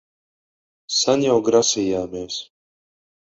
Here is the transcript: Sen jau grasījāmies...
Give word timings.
Sen 0.99 1.25
jau 1.25 1.35
grasījāmies... 1.49 2.39